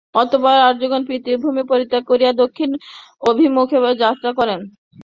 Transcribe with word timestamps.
অতঃপর 0.15 0.57
আর্যগণ 0.69 1.01
পিতৃভূমি 1.09 1.63
পরিত্যাগ 1.71 2.03
করিয়া 2.07 2.31
দক্ষিণ 2.41 2.69
অভিমুখে 3.23 3.77
যাত্রা 4.01 4.31
করেন। 4.39 4.59